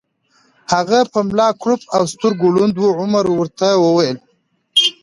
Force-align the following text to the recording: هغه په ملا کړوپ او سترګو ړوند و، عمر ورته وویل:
هغه 0.73 0.99
په 1.11 1.19
ملا 1.27 1.49
کړوپ 1.61 1.81
او 1.95 2.03
سترګو 2.13 2.45
ړوند 2.55 2.75
و، 2.77 2.85
عمر 2.99 3.25
ورته 3.31 3.67
وویل: 3.85 4.17